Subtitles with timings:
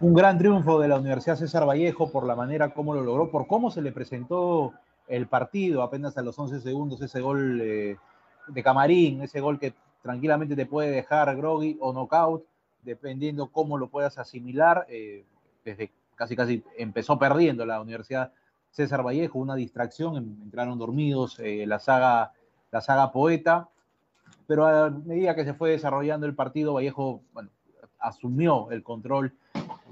[0.00, 3.48] Un gran triunfo de la Universidad César Vallejo por la manera como lo logró, por
[3.48, 4.72] cómo se le presentó
[5.08, 7.96] el partido apenas a los 11 segundos, ese gol eh,
[8.46, 12.44] de Camarín, ese gol que tranquilamente te puede dejar groggy o knockout,
[12.84, 14.86] dependiendo cómo lo puedas asimilar.
[14.88, 15.24] Eh,
[15.64, 18.30] desde casi casi empezó perdiendo la Universidad
[18.70, 22.34] César Vallejo, una distracción, entraron dormidos eh, la, saga,
[22.70, 23.68] la saga Poeta,
[24.46, 27.20] pero a medida que se fue desarrollando el partido, Vallejo
[27.98, 29.34] asumió el control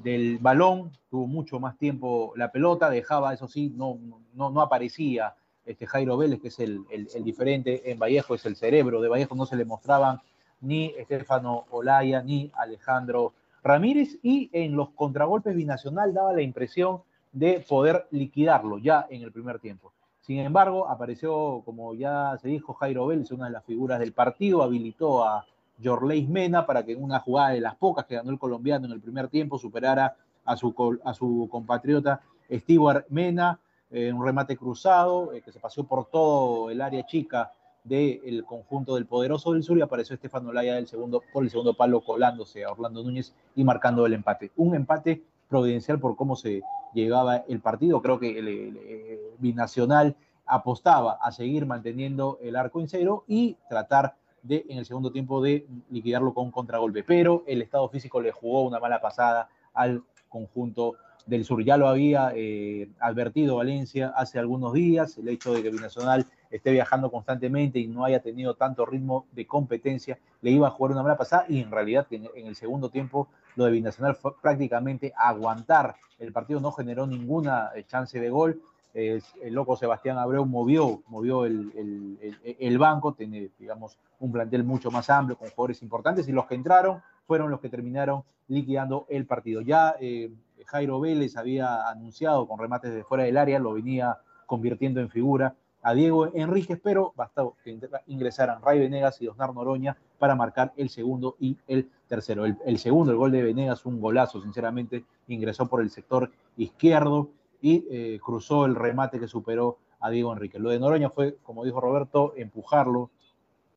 [0.07, 3.99] del balón, tuvo mucho más tiempo la pelota, dejaba, eso sí, no,
[4.35, 6.85] no, no aparecía este Jairo Vélez, que es el,
[7.25, 10.21] diferente en Vallejo, es el cerebro de Vallejo, no se le mostraban
[10.61, 13.33] ni Estefano Olaya ni Alejandro
[13.65, 19.33] Ramírez, y en los contragolpes binacional daba la impresión de poder liquidarlo ya en el
[19.33, 19.93] primer tiempo.
[20.21, 24.63] Sin embargo, apareció, como ya se dijo, Jairo Vélez, una de las figuras del partido,
[24.63, 25.45] habilitó a
[25.83, 28.93] Jorleis Mena para que en una jugada de las pocas que ganó el colombiano en
[28.93, 33.59] el primer tiempo superara a su, compatriota Stewart Mena,
[33.91, 37.53] en un remate cruzado eh, que se pasó por todo el área chica
[37.85, 41.75] del conjunto del poderoso del sur y apareció Estefano Laya del segundo, por el segundo
[41.75, 44.51] palo colándose a Orlando Núñez y marcando el empate.
[44.57, 46.63] Un empate providencial por cómo se
[46.95, 48.03] llegaba el partido.
[48.03, 54.65] Creo que el, Binacional apostaba a seguir manteniendo el arco en cero y tratar de,
[54.69, 57.03] en el segundo tiempo, de liquidarlo con un contragolpe.
[57.03, 61.63] Pero el estado físico le jugó una mala pasada al conjunto del sur.
[61.63, 66.71] Ya lo había eh, advertido Valencia hace algunos días, el hecho de que Binacional esté
[66.71, 71.03] viajando constantemente y no haya tenido tanto ritmo de competencia, le iba a jugar una
[71.03, 75.97] mala pasada y en realidad en, el segundo tiempo lo de Binacional fue prácticamente aguantar.
[76.19, 78.63] El partido no generó ninguna eh, chance de gol.
[78.97, 82.19] El loco Sebastián Abreu movió, movió el,
[82.59, 86.55] el, banco, tiene, digamos, un plantel mucho más amplio con jugadores importantes y los que
[86.55, 89.61] entraron fueron los que terminaron liquidando el partido.
[89.61, 90.33] Ya eh,
[90.65, 95.55] Jairo Vélez había anunciado con remates de fuera del área, lo venía convirtiendo en figura
[95.83, 100.89] a Diego Enríquez, pero bastó que ingresaran Ray Venegas y Osnar Noroña para marcar el
[100.89, 102.45] segundo y el tercero.
[102.45, 107.29] El, segundo, el gol de Venegas, un golazo, sinceramente, ingresó por el sector izquierdo
[107.61, 110.61] y eh, cruzó el remate que superó a Diego Enríquez.
[110.61, 113.11] Lo de Noroña fue, como dijo Roberto, empujarlo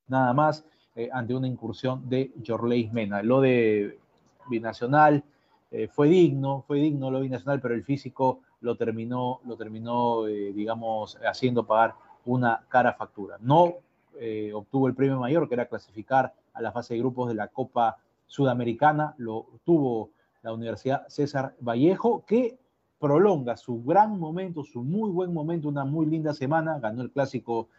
[0.08, 3.24] nada más eh, ante una incursión de Jorleis Mena.
[3.24, 4.00] Lo de
[4.50, 5.24] Binacional,
[5.72, 11.18] eh, fue digno, fue digno lo binacional, pero el físico lo terminó, lo terminó digamos,
[11.24, 11.94] haciendo pagar
[12.26, 13.38] una cara factura.
[13.40, 13.76] No
[14.54, 18.00] obtuvo el premio mayor, que era clasificar a la fase de grupos de la Copa
[18.26, 20.10] Sudamericana, lo tuvo
[20.42, 22.58] la Universidad César Vallejo, que
[23.00, 27.70] prolonga su gran momento, su muy buen momento, una muy linda semana, ganó el clásico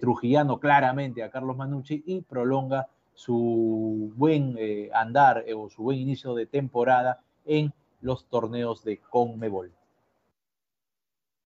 [0.00, 4.56] trujillano claramente a Carlos Manucci y prolonga su buen
[4.94, 9.72] andar o su buen inicio de temporada en los torneos de Conmebol.